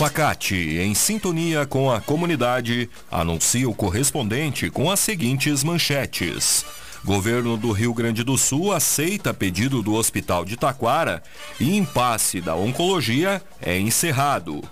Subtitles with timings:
[0.00, 6.64] Facate, em sintonia com a comunidade, anuncia o correspondente com as seguintes manchetes.
[7.04, 11.22] Governo do Rio Grande do Sul aceita pedido do Hospital de Taquara
[11.60, 14.64] e impasse da oncologia é encerrado.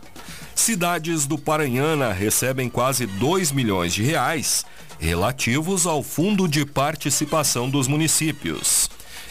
[0.54, 4.64] Cidades do Paranhana recebem quase 2 milhões de reais
[4.98, 8.88] relativos ao Fundo de Participação dos Municípios.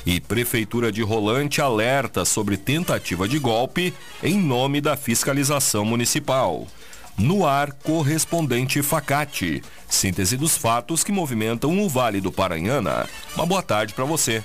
[0.08, 3.93] E Prefeitura de Rolante alerta sobre tentativa de golpe
[4.24, 6.66] em nome da fiscalização municipal.
[7.18, 9.61] No ar, correspondente Facate.
[9.89, 13.06] Síntese dos fatos que movimentam o Vale do Paranhana.
[13.36, 14.42] Uma boa tarde para você.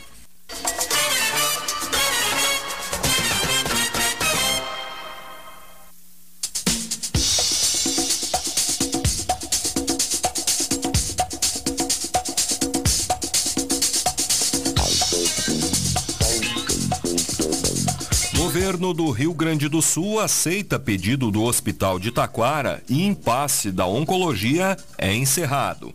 [18.62, 23.86] Governo do Rio Grande do Sul aceita pedido do Hospital de Taquara e impasse da
[23.86, 25.92] oncologia é encerrado.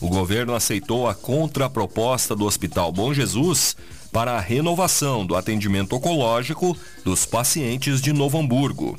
[0.00, 3.76] O governo aceitou a contraproposta do Hospital Bom Jesus
[4.10, 8.96] para a renovação do atendimento oncológico dos pacientes de Novo Hamburgo.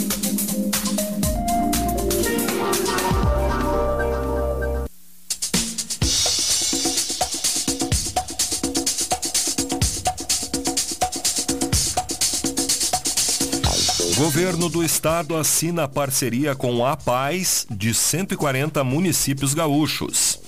[14.37, 20.39] Governo do Estado assina parceria com a Paz de 140 municípios gaúchos.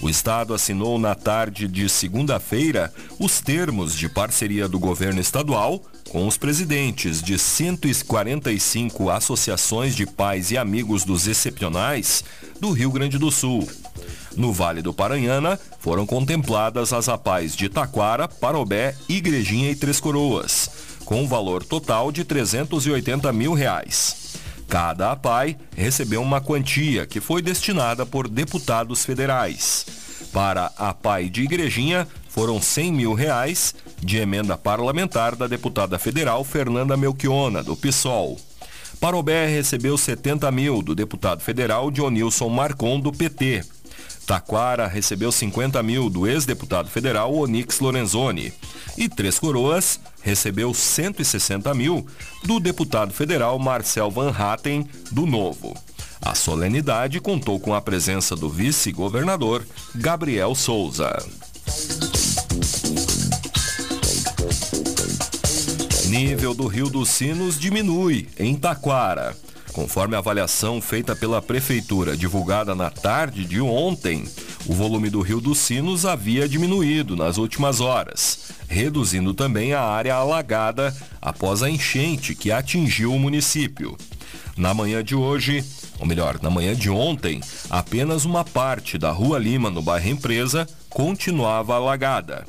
[0.00, 5.80] O Estado assinou na tarde de segunda-feira os termos de parceria do governo estadual
[6.10, 12.24] com os presidentes de 145 associações de pais e amigos dos excepcionais
[12.58, 13.70] do Rio Grande do Sul.
[14.36, 20.85] No Vale do Paranhana foram contempladas as APAES de Taquara, Parobé, Igrejinha e Três Coroas
[21.06, 24.36] com valor total de 380 mil reais.
[24.68, 29.86] Cada APAI recebeu uma quantia que foi destinada por deputados federais.
[30.32, 36.44] Para a APAI de Igrejinha, foram 100 mil reais de emenda parlamentar da deputada federal
[36.44, 38.38] Fernanda Melchiona, do PSOL.
[39.00, 43.64] Para o BR recebeu 70 mil do deputado federal Dionilson Marcon, do PT.
[44.26, 48.52] Taquara recebeu 50 mil do ex-deputado federal Onix Lorenzoni.
[48.98, 52.04] E Três Coroas recebeu 160 mil
[52.42, 55.76] do deputado federal Marcel Van Hatten, do Novo.
[56.20, 61.16] A solenidade contou com a presença do vice-governador Gabriel Souza.
[66.06, 69.36] Nível do Rio dos Sinos diminui em Taquara.
[69.76, 74.24] Conforme a avaliação feita pela Prefeitura divulgada na tarde de ontem,
[74.64, 80.14] o volume do Rio dos Sinos havia diminuído nas últimas horas, reduzindo também a área
[80.14, 83.98] alagada após a enchente que atingiu o município.
[84.56, 85.62] Na manhã de hoje,
[86.00, 90.66] ou melhor, na manhã de ontem, apenas uma parte da Rua Lima, no bairro Empresa,
[90.88, 92.46] continuava alagada.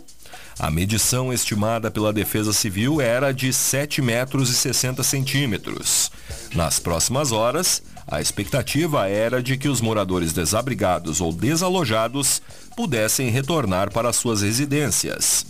[0.60, 6.12] A medição estimada pela Defesa Civil era de 7 metros e 60 centímetros.
[6.56, 12.42] Nas próximas horas, a expectativa era de que os moradores desabrigados ou desalojados
[12.76, 15.46] pudessem retornar para suas residências.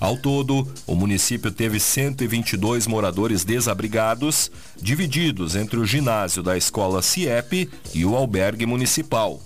[0.00, 4.50] Ao todo, o município teve 122 moradores desabrigados,
[4.80, 9.40] divididos entre o ginásio da escola CIEP e o albergue municipal.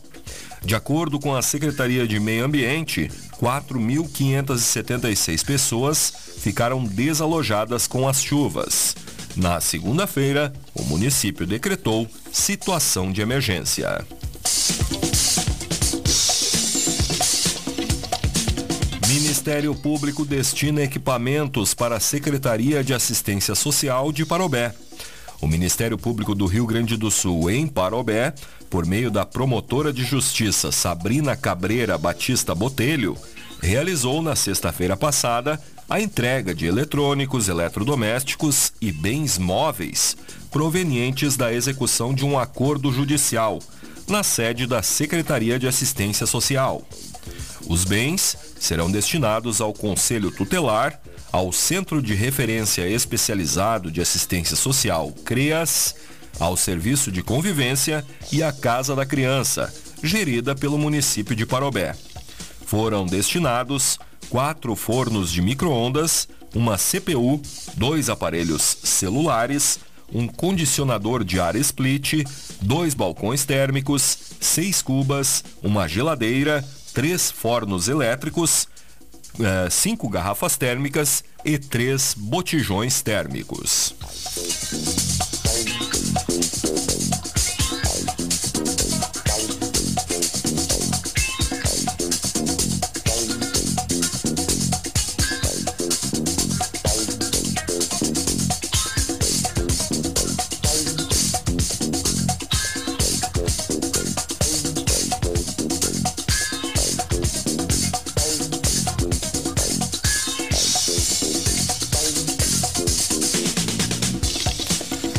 [0.65, 3.11] De acordo com a Secretaria de Meio Ambiente,
[3.43, 8.95] 4.576 pessoas ficaram desalojadas com as chuvas.
[9.35, 14.07] Na segunda-feira, o município decretou situação de emergência.
[19.09, 24.73] Ministério Público destina equipamentos para a Secretaria de Assistência Social de Parobé.
[25.43, 28.33] O Ministério Público do Rio Grande do Sul, em Parobé,
[28.71, 33.17] por meio da promotora de justiça Sabrina Cabreira Batista Botelho,
[33.61, 35.61] realizou na sexta-feira passada
[35.91, 40.17] a entrega de eletrônicos, eletrodomésticos e bens móveis
[40.49, 43.59] provenientes da execução de um acordo judicial
[44.07, 46.83] na sede da Secretaria de Assistência Social.
[47.67, 51.01] Os bens serão destinados ao Conselho Tutelar,
[51.33, 55.95] ao Centro de Referência Especializado de Assistência Social, CREAS,
[56.39, 61.97] ao Serviço de Convivência e à Casa da Criança, gerida pelo município de Parobé.
[62.67, 63.99] Foram destinados
[64.29, 67.41] quatro fornos de micro-ondas, uma CPU,
[67.75, 69.81] dois aparelhos celulares,
[70.13, 72.25] um condicionador de ar split,
[72.61, 76.63] dois balcões térmicos, seis cubas, uma geladeira,
[76.93, 78.69] três fornos elétricos,
[79.41, 83.95] eh, cinco garrafas térmicas e três botijões térmicos.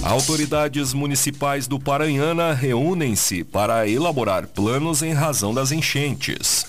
[0.04, 6.66] Autoridades municipais do Paranhana reúnem-se para elaborar planos em razão das enchentes.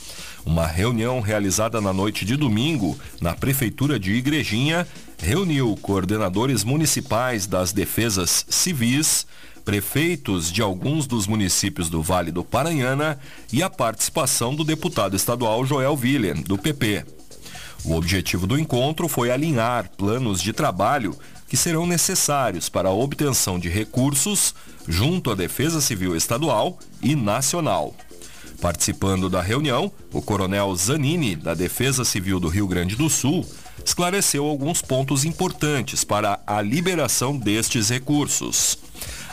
[0.47, 4.87] Uma reunião realizada na noite de domingo na Prefeitura de Igrejinha
[5.19, 9.27] reuniu coordenadores municipais das defesas civis,
[9.65, 13.19] prefeitos de alguns dos municípios do Vale do Paranhana
[13.53, 17.05] e a participação do deputado estadual Joel William, do PP.
[17.85, 21.15] O objetivo do encontro foi alinhar planos de trabalho
[21.47, 24.55] que serão necessários para a obtenção de recursos
[24.89, 27.95] junto à Defesa Civil Estadual e Nacional.
[28.61, 33.47] Participando da reunião, o coronel Zanini, da Defesa Civil do Rio Grande do Sul,
[33.85, 38.79] esclareceu alguns pontos importantes para a liberação destes recursos.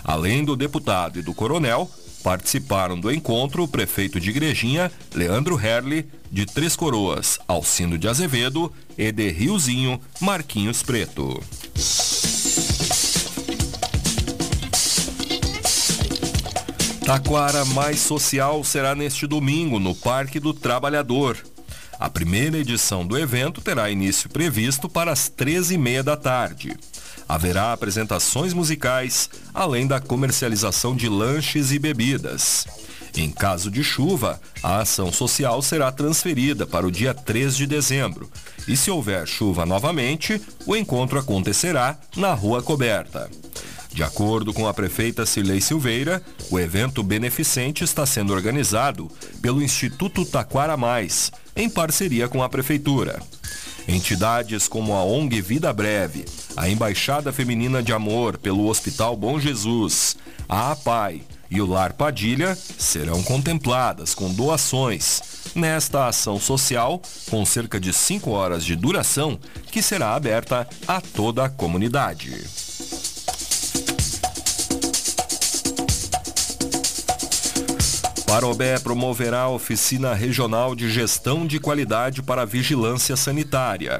[0.03, 1.89] Além do deputado e do coronel,
[2.23, 8.71] participaram do encontro o prefeito de Igrejinha, Leandro Herli, de Três Coroas, Alcindo de Azevedo
[8.97, 11.43] e de Riozinho, Marquinhos Preto.
[17.05, 21.37] Taquara Mais Social será neste domingo no Parque do Trabalhador.
[21.99, 26.77] A primeira edição do evento terá início previsto para as 13h30 da tarde.
[27.31, 32.67] Haverá apresentações musicais, além da comercialização de lanches e bebidas.
[33.15, 38.29] Em caso de chuva, a ação social será transferida para o dia 3 de dezembro.
[38.67, 43.31] E se houver chuva novamente, o encontro acontecerá na Rua Coberta.
[43.93, 49.09] De acordo com a prefeita Cirlei Silveira, o evento beneficente está sendo organizado
[49.41, 53.21] pelo Instituto Taquara Mais, em parceria com a prefeitura.
[53.91, 56.23] Entidades como a ONG Vida Breve,
[56.55, 60.15] a Embaixada Feminina de Amor pelo Hospital Bom Jesus,
[60.47, 65.21] a APAI e o Lar Padilha serão contempladas com doações
[65.53, 69.37] nesta ação social, com cerca de 5 horas de duração,
[69.69, 72.70] que será aberta a toda a comunidade.
[78.31, 83.99] Parobé promoverá a oficina regional de gestão de qualidade para vigilância sanitária.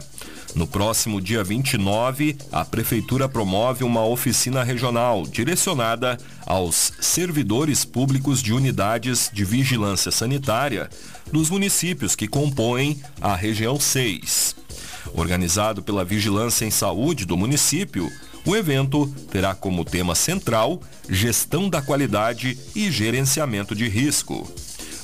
[0.56, 8.54] No próximo dia 29, a Prefeitura promove uma oficina regional direcionada aos servidores públicos de
[8.54, 10.90] unidades de vigilância sanitária
[11.30, 14.56] dos municípios que compõem a região 6.
[15.14, 18.10] Organizado pela Vigilância em Saúde do município,
[18.46, 24.50] o evento terá como tema central gestão da qualidade e gerenciamento de risco.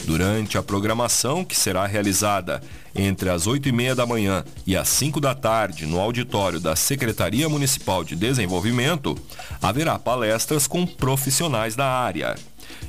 [0.06, 2.62] Durante a programação, que será realizada
[2.96, 6.75] entre as 8 e meia da manhã e as 5 da tarde no auditório da
[6.75, 9.17] Secretaria Municipal de Desenvolvimento,
[9.62, 12.36] haverá palestras com profissionais da área.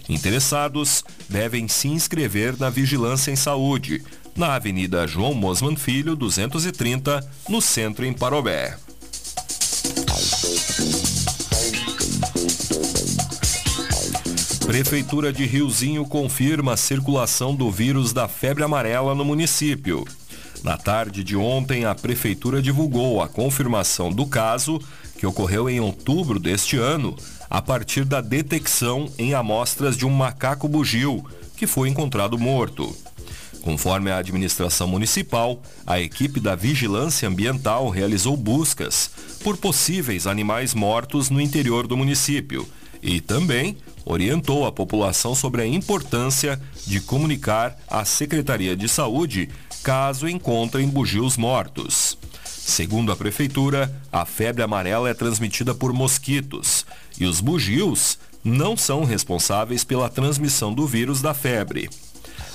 [0.09, 4.03] Interessados devem se inscrever na Vigilância em Saúde,
[4.35, 8.77] na Avenida João Mosman Filho, 230, no centro em Parobé.
[14.69, 20.05] Prefeitura de Riozinho confirma a circulação do vírus da febre amarela no município.
[20.63, 24.79] Na tarde de ontem, a Prefeitura divulgou a confirmação do caso
[25.19, 27.17] que ocorreu em outubro deste ano,
[27.49, 31.25] a partir da detecção em amostras de um macaco bugio,
[31.57, 32.95] que foi encontrado morto.
[33.63, 39.11] Conforme a administração municipal, a equipe da Vigilância Ambiental realizou buscas
[39.43, 42.69] por possíveis animais mortos no interior do município
[43.03, 49.51] e também orientou a população sobre a importância de comunicar à Secretaria de Saúde
[49.83, 52.17] caso encontrem bugios mortos.
[52.43, 56.87] Segundo a prefeitura, a febre amarela é transmitida por mosquitos
[57.21, 61.91] e os bugios não são responsáveis pela transmissão do vírus da febre.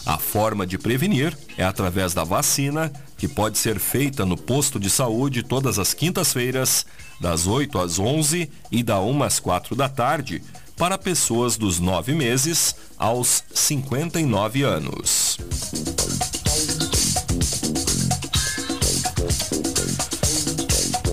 [0.08, 4.90] A forma de prevenir é através da vacina, que pode ser feita no posto de
[4.90, 6.86] saúde todas as quintas-feiras,
[7.22, 10.42] das 8 às 11 e da 1 às 4 da tarde,
[10.78, 15.38] para pessoas dos 9 meses aos 59 anos.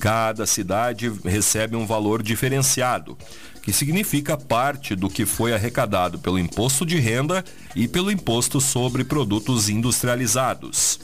[0.00, 3.18] Cada cidade recebe um valor diferenciado,
[3.62, 7.44] que significa parte do que foi arrecadado pelo imposto de renda
[7.76, 10.98] e pelo imposto sobre produtos industrializados.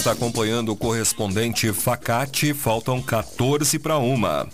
[0.00, 4.48] está acompanhando o correspondente Facate, faltam 14 para uma.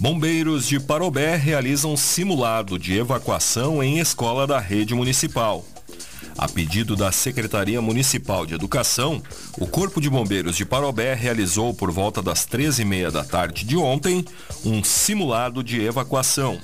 [0.00, 5.62] Bombeiros de Parobé realizam simulado de evacuação em escola da rede municipal.
[6.38, 9.22] A pedido da Secretaria Municipal de Educação,
[9.58, 14.24] o Corpo de Bombeiros de Parobé realizou por volta das 13h30 da tarde de ontem
[14.64, 16.58] um simulado de evacuação.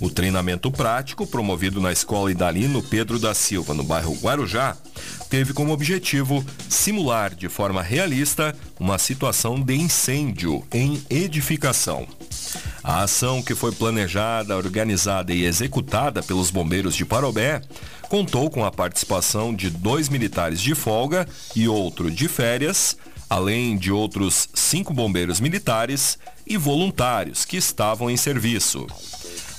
[0.00, 4.74] O treinamento prático, promovido na Escola Idalino Pedro da Silva, no bairro Guarujá,
[5.30, 12.06] teve como objetivo simular de forma realista uma situação de incêndio em edificação.
[12.82, 17.62] A ação, que foi planejada, organizada e executada pelos bombeiros de Parobé,
[18.08, 22.96] contou com a participação de dois militares de folga e outro de férias,
[23.28, 28.84] além de outros cinco bombeiros militares e voluntários que estavam em serviço.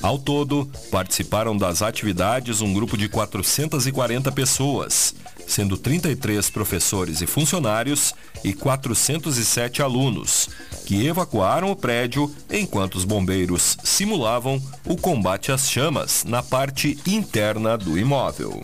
[0.01, 5.13] Ao todo, participaram das atividades um grupo de 440 pessoas,
[5.45, 10.49] sendo 33 professores e funcionários e 407 alunos,
[10.85, 17.77] que evacuaram o prédio enquanto os bombeiros simulavam o combate às chamas na parte interna
[17.77, 18.61] do imóvel.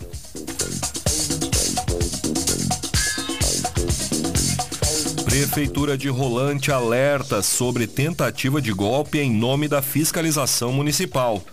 [5.28, 11.44] Prefeitura de Rolante alerta sobre tentativa de golpe em nome da fiscalização municipal.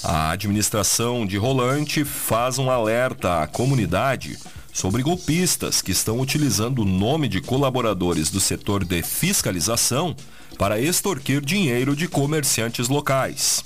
[0.00, 4.38] A administração de Rolante faz um alerta à comunidade
[4.72, 10.14] sobre golpistas que estão utilizando o nome de colaboradores do setor de fiscalização
[10.56, 13.64] para extorquir dinheiro de comerciantes locais.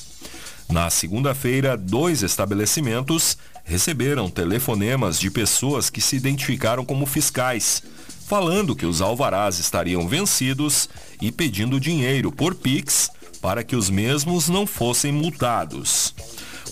[0.71, 7.83] Na segunda-feira, dois estabelecimentos receberam telefonemas de pessoas que se identificaram como fiscais,
[8.27, 10.89] falando que os alvarás estariam vencidos
[11.21, 16.15] e pedindo dinheiro por Pix para que os mesmos não fossem multados.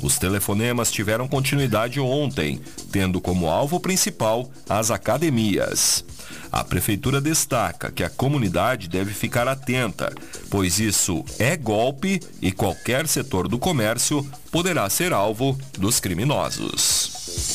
[0.02, 6.04] Os telefonemas tiveram continuidade ontem, tendo como alvo principal as academias.
[6.50, 10.12] A prefeitura destaca que a comunidade deve ficar atenta,
[10.50, 17.51] pois isso é golpe e qualquer setor do comércio poderá ser alvo dos criminosos.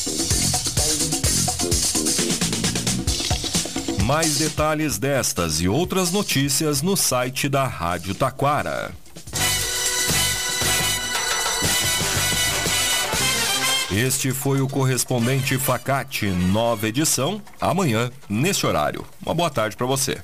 [4.08, 8.94] Mais detalhes destas e outras notícias no site da Rádio Taquara.
[13.92, 19.06] Este foi o correspondente Facate, nova edição, amanhã, neste horário.
[19.22, 20.22] Uma boa tarde para você.